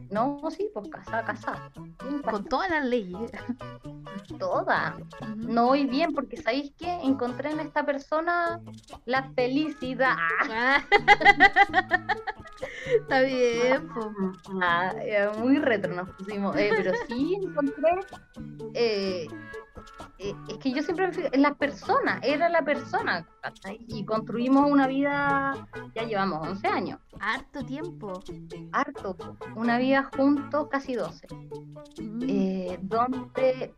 [0.10, 1.72] no, sí, pues casada, casada.
[2.30, 3.32] Con todas las leyes.
[4.40, 4.98] toda.
[5.36, 6.92] No y bien, porque ¿sabéis qué?
[7.04, 8.62] Encontré en esta persona
[9.06, 10.16] la felicidad.
[10.50, 10.84] Ah.
[13.02, 13.88] Está bien.
[14.62, 14.94] Ah,
[15.38, 16.56] muy retro nos pusimos.
[16.56, 18.00] Eh, pero sí encontré.
[18.74, 19.28] eh,
[20.20, 23.26] eh, es que yo siempre me fijo en la persona, era la persona.
[23.42, 23.78] ¿cachai?
[23.88, 28.22] Y construimos una vida, ya llevamos 11 años, Harto tiempo.
[28.72, 29.16] harto,
[29.56, 31.28] una vida juntos, casi 12.
[32.02, 32.24] Mm.
[32.28, 33.74] eh, donde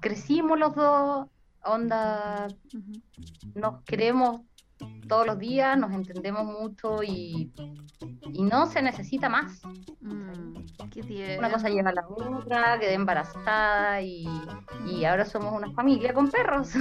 [0.00, 1.26] crecimos los dos,
[1.64, 2.48] onda,
[3.54, 4.42] nos queremos
[5.08, 7.52] todos los días, nos entendemos mucho y,
[8.32, 9.60] y no se necesita más.
[10.00, 10.54] Mm,
[10.90, 11.36] Qué.
[11.38, 14.26] Una cosa lleva a la otra, quedé embarazada y,
[14.86, 16.70] y ahora somos una familia con perros.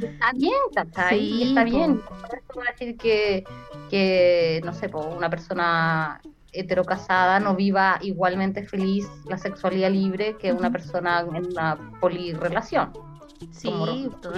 [0.00, 1.18] Está bien, ¿cachai?
[1.18, 2.00] Sí, está bien.
[2.00, 3.44] Por eso voy a decir que,
[3.90, 6.20] que, no sé, una persona
[6.52, 12.92] heterocasada no viva igualmente feliz la sexualidad libre que una persona en una polirrelación.
[13.50, 13.70] Sí,
[14.22, 14.32] ro-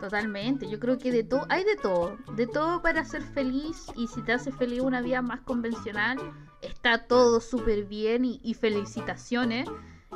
[0.00, 0.68] totalmente.
[0.68, 2.18] Yo creo que de todo, hay de todo.
[2.34, 3.86] De todo para ser feliz.
[3.96, 6.18] Y si te hace feliz una vida más convencional,
[6.62, 9.68] está todo súper bien y, y felicitaciones.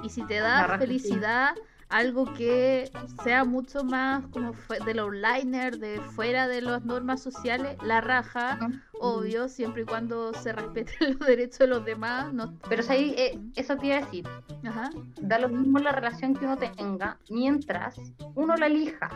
[0.03, 1.55] Y si te da sí.
[1.88, 2.90] Algo que
[3.23, 4.53] sea mucho más como
[4.85, 8.59] de los liner, de fuera de las normas sociales, la raja,
[9.01, 12.33] obvio, siempre y cuando se respeten los derechos de los demás.
[12.33, 12.55] No...
[12.68, 14.27] Pero ahí, eh, eso te iba a decir,
[14.66, 14.90] Ajá.
[15.20, 17.97] da lo mismo la relación que uno tenga mientras
[18.35, 19.11] uno la elija.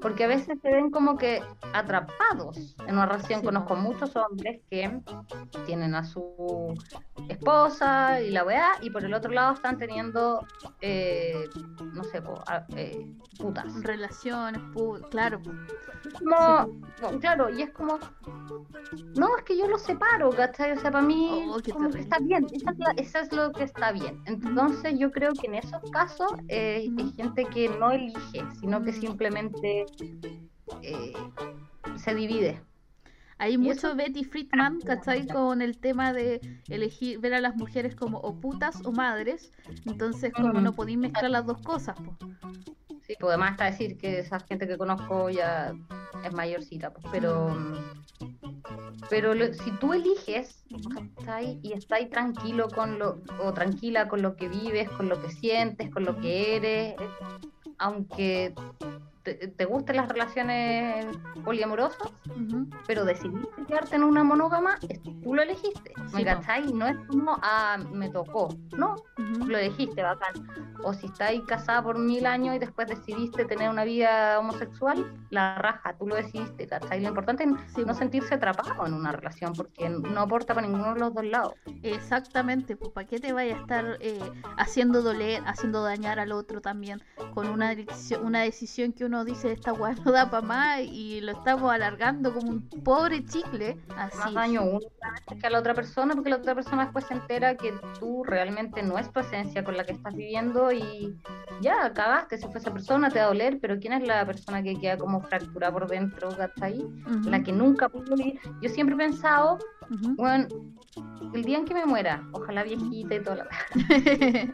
[0.00, 1.42] Porque a veces se ven como que
[1.72, 3.40] atrapados en una relación.
[3.40, 5.00] Sí, Conozco muchos hombres que
[5.66, 6.74] tienen a su
[7.28, 10.46] esposa y la weá, y por el otro lado están teniendo,
[10.80, 11.48] eh,
[12.02, 13.06] no sé, po, a- eh,
[13.38, 13.80] putas.
[13.82, 15.40] Relaciones, pu- claro.
[16.18, 16.66] Como,
[17.00, 17.98] no, claro, y es como,
[19.14, 20.72] no, es que yo los separo, ¿cachai?
[20.72, 23.52] O sea, para mí Oh, como que está bien, esa es, la- esa es lo
[23.52, 24.20] que está bien.
[24.26, 28.92] Entonces yo creo que en esos casos eh, hay gente que no elige, sino que
[28.92, 29.86] simplemente
[30.82, 31.14] eh,
[31.96, 32.60] se divide.
[33.42, 35.26] Hay mucho eso- Betty Friedman, ¿cachai?
[35.26, 39.50] Con el tema de elegir, ver a las mujeres como o putas o madres.
[39.84, 42.16] Entonces, como no podéis mezclar las dos cosas, po.
[43.04, 45.72] Sí, pues además está decir que esa gente que conozco ya
[46.24, 47.56] es mayorcita, pues, pero
[49.10, 50.64] pero lo- si tú eliges
[51.16, 51.58] ¿cachai?
[51.64, 55.90] y estás tranquilo con lo o tranquila con lo que vives, con lo que sientes,
[55.90, 56.94] con lo que eres,
[57.78, 58.54] aunque
[59.22, 62.08] te, te gusten las relaciones poliamorosas,
[62.86, 64.78] pero decidiste quedarte en una monógama,
[65.22, 66.30] tú lo elegiste, Sí, ¿me po.
[66.30, 66.72] cachai?
[66.72, 69.46] No es como, ah, me tocó, no, Ujú.
[69.46, 70.34] lo elegiste, bacán.
[70.84, 75.56] O si estáis casada por mil años y después decidiste tener una vida homosexual, la
[75.58, 77.00] raja, tú lo decidiste, ¿cachai?
[77.00, 80.94] Lo importante es Sí, no sentirse atrapado en una relación porque no aporta para ninguno
[80.94, 81.54] de los dos lados.
[81.82, 84.18] Exactamente, pues ¿para qué te vaya a estar eh,
[84.56, 87.00] haciendo doler, haciendo dañar al otro también
[87.34, 87.74] con una
[88.22, 92.32] una decisión que uno dice esta weá no da para más y lo estamos alargando
[92.34, 93.76] como un pobre chicle?
[93.88, 94.34] Más Así.
[94.34, 94.80] daño uno
[95.40, 98.82] que a la otra persona porque la otra persona después se entera que tú realmente
[98.82, 101.16] no es tu esencia con la que estás viviendo y
[101.60, 104.62] ya, cagaste, se fue esa persona, te va a doler, pero ¿quién es la persona
[104.62, 106.80] que queda como fracturada por dentro, ¿cachai?
[106.82, 108.40] Ujú, La que nunca pudo vivir.
[108.60, 109.58] Yo siempre he pensado.
[110.16, 110.48] Bueno,
[111.34, 113.48] el día en que me muera, ojalá viejita y toda la...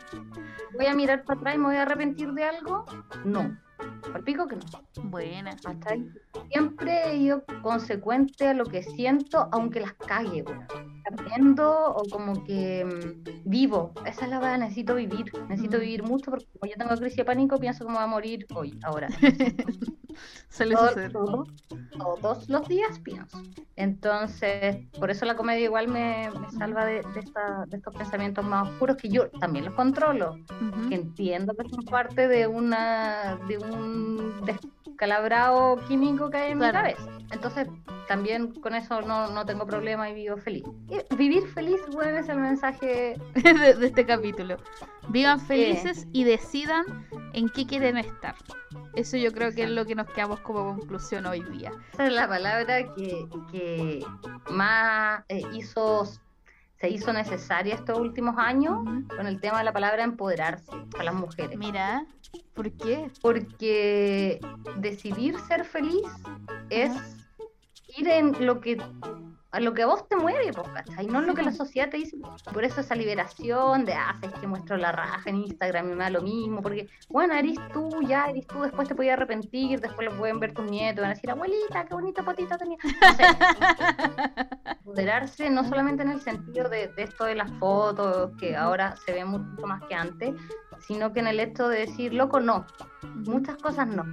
[0.75, 2.85] ¿Voy a mirar para atrás y me voy a arrepentir de algo?
[3.25, 3.57] No.
[4.15, 4.63] Al pico que no.
[5.05, 5.51] Buena.
[5.65, 6.09] Hasta ahí.
[6.51, 10.45] Siempre he ido consecuente a lo que siento, aunque las cague.
[11.11, 13.93] Aprendo o como que mm, vivo.
[14.05, 15.33] Esa es la verdad, necesito vivir.
[15.49, 15.81] Necesito Mm.
[15.81, 18.47] vivir mucho porque como yo tengo crisis de pánico, pienso que me voy a morir
[18.55, 19.09] hoy, ahora.
[20.51, 21.13] Suele Todo- suceder.
[21.13, 21.47] todo-
[22.21, 23.41] todos los días pienso.
[23.77, 28.45] Entonces, por eso la comedia igual me, me salva de, de esta- de estos pensamientos
[28.45, 30.37] más oscuros que yo también los controlo,
[30.89, 33.68] que entiendo que son parte de una de un
[34.45, 36.79] descalabrado químico que hay en mi Claro.
[36.79, 37.19] cabeza.
[37.31, 37.69] Entonces,
[38.09, 40.65] también con eso no, no tengo problema y vivo feliz.
[40.89, 44.57] Y vivir feliz, bueno, es el mensaje de, de este capítulo.
[45.11, 46.85] Vivan felices y decidan
[47.35, 48.35] en qué quieren estar.
[48.95, 51.71] Eso yo creo que es lo que nos quedamos como conclusión hoy día.
[51.93, 54.05] Esa es la palabra que, que
[54.51, 56.05] más eh, hizo,
[56.81, 58.79] se hizo necesaria estos últimos años
[59.17, 61.57] con el tema de la palabra empoderarse a las mujeres.
[61.59, 62.05] Mira,
[62.55, 63.11] ¿por qué?
[63.23, 64.41] Porque
[64.77, 66.07] decidir ser feliz
[66.71, 66.93] es
[67.97, 68.77] ir en lo que
[69.51, 71.07] a lo que a vos te mueve, ¿cachai?
[71.07, 72.19] No lo que la sociedad te dice.
[72.53, 76.05] Por eso esa liberación de, ah, es que muestro la raja en Instagram y me
[76.05, 80.11] da lo mismo, porque, bueno, eres tú, ya eres tú, después te podías arrepentir, después
[80.11, 82.77] lo pueden ver tus nietos, van a decir, abuelita, qué bonita patita tenía.
[82.85, 83.25] No sé.
[85.51, 89.25] No solamente en el sentido de, de esto de las fotos, que ahora se ve
[89.25, 90.35] mucho más que antes,
[90.81, 92.67] sino que en el hecho de decir, loco, no,
[93.27, 94.05] muchas cosas no.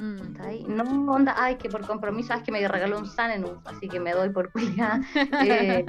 [0.00, 0.74] Mm.
[0.74, 4.12] No onda, ay, que por compromiso, es que me regaló un Sanenus, así que me
[4.12, 5.00] doy por cuidar.
[5.44, 5.84] Eh,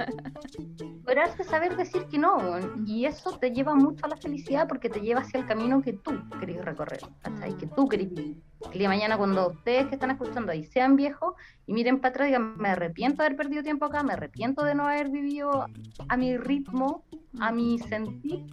[1.04, 4.66] pero has de saber decir que no, y eso te lleva mucho a la felicidad
[4.66, 7.56] porque te lleva hacia el camino que tú querés recorrer, ¿cachai?
[7.56, 8.42] Que tú querés vivir.
[8.72, 11.34] El día de mañana, cuando ustedes que están escuchando ahí sean viejos
[11.66, 14.74] y miren para atrás, digan, me arrepiento de haber perdido tiempo acá, me arrepiento de
[14.74, 15.66] no haber vivido
[16.08, 17.04] a mi ritmo,
[17.40, 18.44] a mi sentir.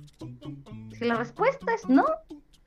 [0.92, 2.06] Si la respuesta es no,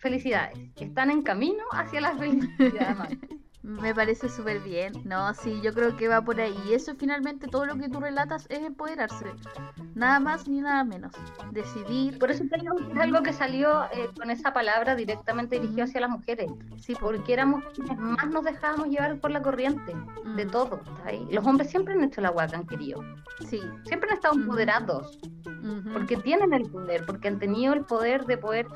[0.05, 0.59] felicidades.
[0.77, 3.09] Están en camino hacia la felicidad.
[3.65, 4.93] Me parece súper bien.
[5.05, 6.55] No, sí, yo creo que va por ahí.
[6.69, 9.25] Y eso finalmente todo lo que tú relatas es empoderarse.
[9.95, 11.15] Nada más ni nada menos.
[11.51, 12.19] Decidir.
[12.19, 12.53] Por eso es
[13.01, 16.51] algo que salió eh, con esa palabra directamente dirigido hacia las mujeres.
[16.77, 17.15] Sí, por...
[17.15, 19.97] Porque éramos quienes más nos dejábamos llevar por la corriente
[20.37, 20.81] de todo.
[21.31, 23.03] Los hombres siempre han hecho la agua que han querido.
[23.49, 23.63] Sí.
[23.85, 24.41] Siempre han estado Mm.
[24.43, 25.19] empoderados.
[25.95, 28.67] Porque tienen el poder, porque han tenido el poder de poder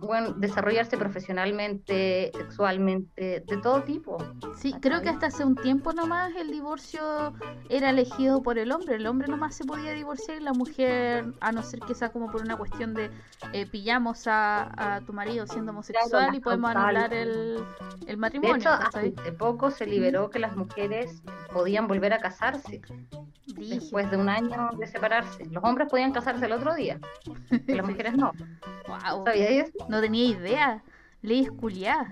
[0.00, 4.17] bueno, desarrollarse profesionalmente, sexualmente, de todo tipo.
[4.56, 7.32] Sí, creo que hasta hace un tiempo nomás el divorcio
[7.68, 8.96] era elegido por el hombre.
[8.96, 12.30] El hombre nomás se podía divorciar y la mujer, a no ser que sea como
[12.30, 13.10] por una cuestión de
[13.52, 17.68] eh, pillamos a, a tu marido siendo homosexual y podemos anular el,
[18.06, 18.56] el De matrimonio.
[18.56, 19.14] hecho, ¿cachai?
[19.16, 22.82] hace poco se liberó que las mujeres podían volver a casarse
[23.46, 25.46] después de un año de separarse.
[25.46, 26.98] Los hombres podían casarse el otro día,
[27.66, 28.32] las mujeres no.
[28.86, 29.86] Wow, ¿Sabías eso?
[29.88, 30.84] no tenía idea.
[31.22, 32.08] Leyes culiadas.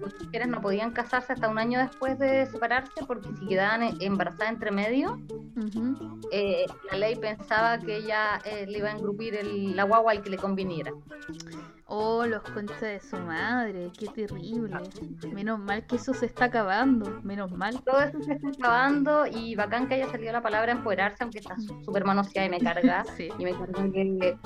[0.00, 3.94] Las mujeres no podían casarse hasta un año después de separarse porque si quedaban eh,
[4.00, 5.18] embarazadas entre medio,
[5.56, 6.20] Ujú.
[6.30, 10.22] eh, la ley pensaba que ella eh, le iba a engrupir el, la guagua al
[10.22, 10.92] que le conviniera.
[11.92, 14.78] Oh, los conchas de su madre, qué terrible.
[15.32, 17.20] Menos mal que eso se está acabando.
[17.24, 17.82] Menos mal.
[17.82, 21.56] Todo eso se está acabando y bacán que haya salido la palabra empoderarse, aunque está
[21.84, 23.04] súper manoseada y me carga.
[23.16, 23.28] Sí.
[23.38, 24.38] Y me carga que,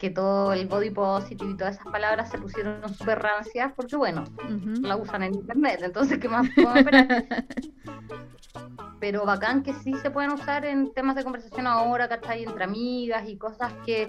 [0.00, 4.24] que todo el body positive y todas esas palabras se pusieron súper rancias porque, bueno,
[4.42, 4.80] Ujú.
[4.80, 7.06] la usan en internet, entonces, ¿qué más podemos esperar?
[8.98, 12.44] Pero bacán que sí se pueden usar en temas de conversación ahora, ¿cachai?
[12.44, 14.08] Entre amigas y cosas que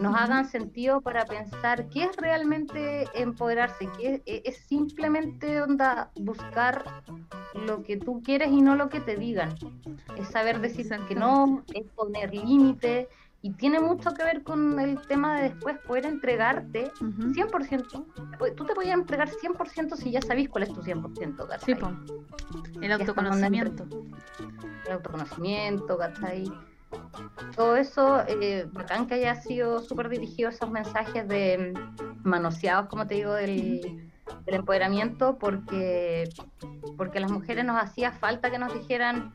[0.00, 6.84] nos hagan sentido para pensar qué es realmente empoderarse, qué es, es simplemente onda buscar
[7.54, 9.56] lo que tú quieres y no lo que te digan.
[10.16, 13.08] Es saber decir que no, es poner límites
[13.40, 17.32] y tiene mucho que ver con el tema de después poder entregarte Ujú.
[17.32, 18.04] 100%.
[18.38, 21.78] Pu- Tú te podías entregar 100% si ya sabís cuál es tu 100%, Sí, ¿cachai?
[21.78, 21.92] po.
[22.80, 23.86] El autoconocimiento.
[24.86, 26.50] El autoconocimiento, ¿cachai?
[27.54, 33.06] Todo eso, eh, bacán que haya sido súper dirigido esos mensajes de mm, manoseados, como
[33.06, 33.80] te digo, del,
[34.46, 36.28] del empoderamiento, porque,
[36.96, 39.32] porque a las mujeres nos hacía falta que nos dijeran.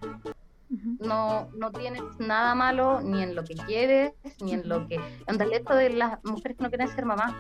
[1.00, 4.96] No, no tienes nada malo ni en lo que quieres, ni en lo que...
[5.28, 7.34] En el hecho de las mujeres que no quieren ser mamás.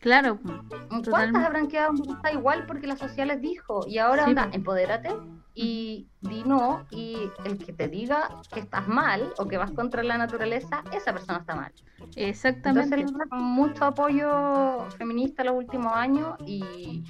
[0.00, 0.38] Claro.
[0.42, 1.46] ¿Cuántas Totalmente.
[1.46, 1.94] habrán quedado
[2.32, 3.84] igual porque la sociedad les dijo?
[3.86, 4.54] Y ahora Sí, anda, po.
[4.54, 5.10] empodérate
[5.58, 7.16] y di no, y
[7.46, 11.38] el que te diga que estás mal o que vas contra la naturaleza, esa persona
[11.38, 11.72] está mal.
[12.14, 13.00] exactamente.
[13.00, 17.02] Entonces, mucho apoyo feminista los últimos años y,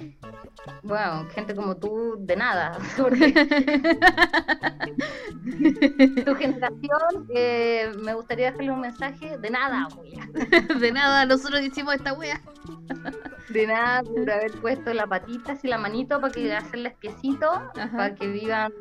[0.81, 3.33] bueno, gente como tú, de nada, porque
[6.25, 10.25] tu generación, eh, me gustaría dejarle un mensaje, de nada, Julia.
[10.79, 12.41] de nada, nosotros hicimos esta wea.
[13.49, 17.95] De nada por haber puesto la patita y la manito para que hacerles piecitos, Ajá.
[17.95, 18.71] para que vivan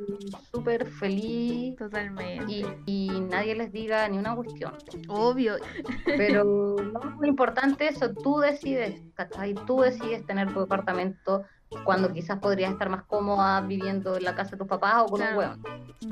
[0.52, 2.44] súper feliz Totalmente.
[2.52, 4.72] y, y nadie les diga ni una cuestión.
[5.08, 5.56] Obvio.
[6.04, 6.44] Pero
[6.92, 9.54] no es muy importante eso, tú decides, ¿cachai?
[9.66, 11.44] Tú decides tener tu departamento
[11.84, 15.20] cuando quizás podrías estar más cómoda viviendo en la casa de tus papás o con
[15.20, 15.32] Claro.
[15.32, 15.62] un hueón.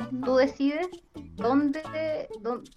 [0.00, 0.20] Ujú.
[0.24, 0.88] Tú decides
[1.36, 2.70] dónde, dónde,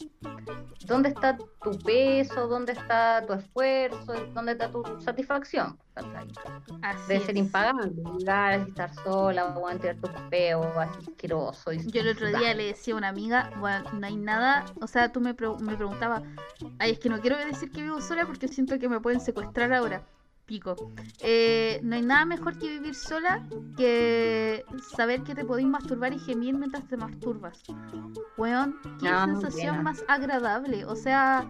[0.86, 5.78] dónde está tu peso, dónde está tu esfuerzo, dónde está tu satisfacción.
[6.82, 11.72] Así Debe ser impagable, llegar estar sola, o tu peo así asqueroso.
[11.74, 14.88] y- Yo el otro día le decía a una amiga, bueno, no hay nada, o
[14.88, 16.22] sea, tú me, pre- me preguntabas,
[16.80, 19.74] ay, es que no quiero decir que vivo sola porque siento que me pueden secuestrar
[19.74, 20.04] ahora.
[20.48, 20.76] Pico.
[21.20, 26.20] Eh, no hay nada mejor que vivir sola que saber que te podéis masturbar y
[26.20, 27.64] gemir mientras te masturbas.
[28.38, 30.86] Weón, qué Ah, sensación más agradable.
[30.86, 31.48] O sea,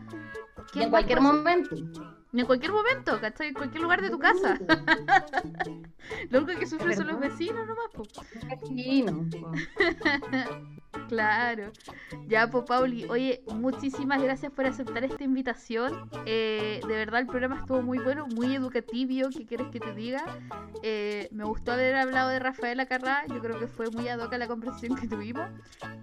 [0.57, 1.75] Y ¿qué en cualquier momento.
[2.33, 3.47] En cualquier momento, ¿cachai?
[3.49, 4.59] En cualquier lugar de tu casa.
[6.29, 8.03] Lo único que sufren son los vecinos nomás, po.
[8.47, 9.27] Vecinos.
[9.35, 9.51] po.
[11.07, 11.71] Claro.
[12.27, 16.09] Ya, pues, Pauli, oye, muchísimas gracias por aceptar esta invitación.
[16.25, 19.29] Eh, de verdad, el programa estuvo muy bueno, muy educativo.
[19.29, 20.23] ¿Qué quieres que te diga?
[20.83, 23.25] Eh, me gustó haber hablado de Rafaela Carrá.
[23.27, 25.49] Yo creo que fue muy ad hoc la conversación que tuvimos.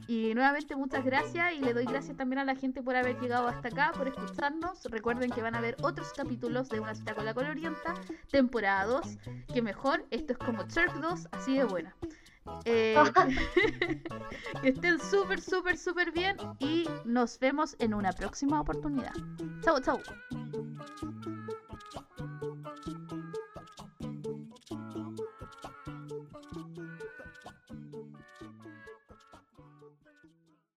[0.06, 1.52] Y nuevamente, muchas gracias.
[1.54, 4.84] Y le doy gracias también a la gente por haber llegado hasta acá, por escucharnos.
[4.84, 7.94] Recuerden que van a ver otros capítulos de Una cita con la colorienta,
[8.31, 9.18] temporada 2.
[9.53, 11.95] Que mejor, esto es como Shark 2, así de buena.
[12.64, 12.95] Eh,
[14.62, 19.14] que estén súper, súper, súper bien y nos vemos en una próxima oportunidad.
[19.62, 20.01] Chau, chau.